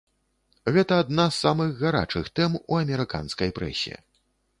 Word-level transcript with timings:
Гэта 0.77 0.95
адна 1.01 1.25
з 1.35 1.43
самых 1.45 1.75
гарачых 1.81 2.31
тэм 2.39 2.55
у 2.71 2.79
амерыканскай 2.79 3.53
прэсе. 3.59 3.95